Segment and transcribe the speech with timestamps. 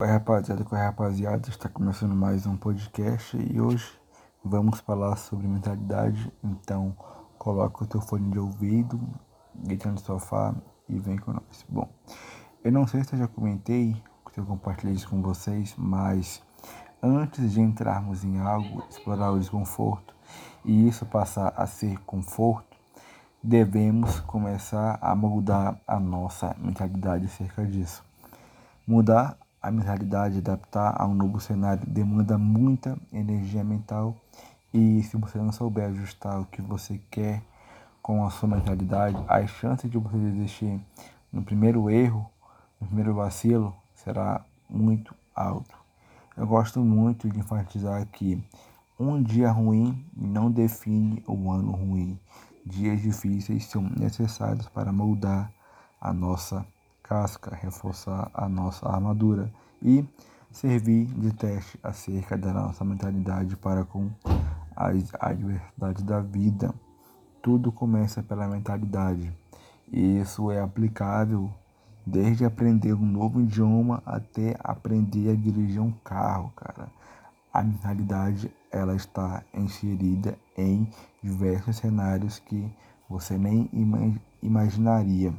[0.00, 3.90] Oi rapaziada, oi rapaziada, está começando mais um podcast e hoje
[4.44, 6.96] vamos falar sobre mentalidade, então
[7.36, 9.00] coloca o teu fone de ouvido,
[9.52, 10.54] deita no sofá
[10.88, 11.66] e vem com nós.
[11.68, 11.88] Bom,
[12.62, 14.00] eu não sei se eu já comentei,
[14.32, 16.40] se eu compartilhei isso com vocês, mas
[17.02, 20.14] antes de entrarmos em algo, explorar o desconforto
[20.64, 22.76] e isso passar a ser conforto,
[23.42, 28.04] devemos começar a mudar a nossa mentalidade acerca disso.
[28.86, 34.16] Mudar a mentalidade, adaptar a um novo cenário demanda muita energia mental
[34.72, 37.42] e se você não souber ajustar o que você quer
[38.02, 40.80] com a sua mentalidade, as chances de você desistir
[41.32, 42.30] no primeiro erro,
[42.80, 45.76] no primeiro vacilo, será muito alto.
[46.36, 48.42] Eu gosto muito de enfatizar que
[48.98, 52.18] um dia ruim não define o ano ruim.
[52.64, 55.50] Dias difíceis são necessários para moldar
[56.00, 56.64] a nossa
[57.08, 59.50] casca, reforçar a nossa armadura
[59.82, 60.04] e
[60.52, 64.10] servir de teste acerca da nossa mentalidade para com
[64.76, 66.74] as adversidades da vida.
[67.42, 69.32] Tudo começa pela mentalidade
[69.90, 71.50] e isso é aplicável
[72.06, 76.88] desde aprender um novo idioma até aprender a dirigir um carro, cara.
[77.52, 80.90] A mentalidade ela está inserida em
[81.22, 82.70] diversos cenários que
[83.08, 83.70] você nem
[84.42, 85.32] imaginaria.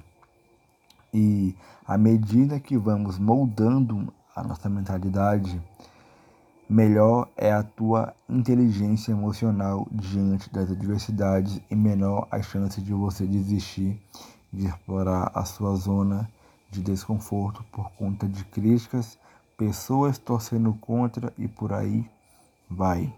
[1.14, 5.62] E à medida que vamos moldando a nossa mentalidade,
[6.70, 13.26] melhor é a tua inteligência emocional diante das adversidades e menor a chance de você
[13.26, 14.00] desistir
[14.52, 16.30] de explorar a sua zona
[16.72, 19.18] de desconforto por conta de críticas,
[19.58, 22.10] pessoas torcendo contra e por aí
[22.70, 23.12] vai.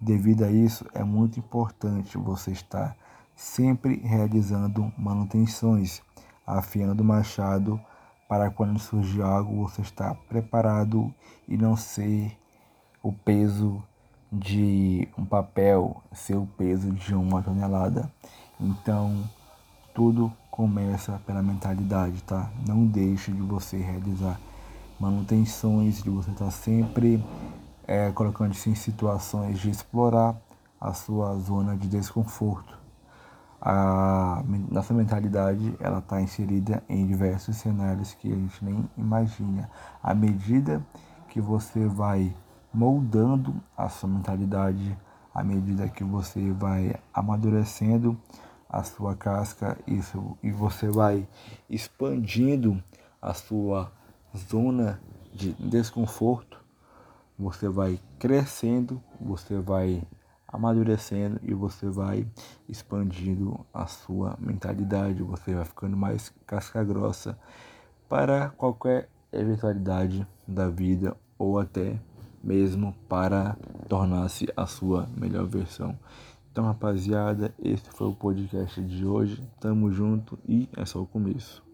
[0.00, 2.96] Devido a isso, é muito importante você estar
[3.34, 6.02] sempre realizando manutenções
[6.46, 7.80] afiando o machado
[8.28, 11.12] para quando surgir algo você estar preparado
[11.48, 12.36] e não ser
[13.02, 13.82] o peso
[14.32, 18.10] de um papel, ser o peso de uma tonelada.
[18.60, 19.24] Então,
[19.94, 22.50] tudo começa pela mentalidade, tá?
[22.66, 24.40] Não deixe de você realizar
[24.98, 27.22] manutenções, de você estar sempre
[27.86, 30.34] é, colocando-se em situações de explorar
[30.80, 32.75] a sua zona de desconforto
[33.68, 39.68] a nossa mentalidade ela está inserida em diversos cenários que a gente nem imagina.
[40.00, 40.80] À medida
[41.28, 42.32] que você vai
[42.72, 44.96] moldando a sua mentalidade,
[45.34, 48.16] à medida que você vai amadurecendo
[48.70, 51.26] a sua casca isso, e você vai
[51.68, 52.80] expandindo
[53.20, 53.90] a sua
[54.48, 55.00] zona
[55.34, 56.56] de desconforto,
[57.36, 60.06] você vai crescendo, você vai
[60.48, 62.26] amadurecendo e você vai
[62.68, 67.38] expandindo a sua mentalidade, você vai ficando mais casca grossa
[68.08, 71.98] para qualquer eventualidade da vida ou até
[72.42, 73.56] mesmo para
[73.88, 75.98] tornar-se a sua melhor versão.
[76.52, 79.42] Então, rapaziada, esse foi o podcast de hoje.
[79.60, 81.65] Tamo junto e é só o começo.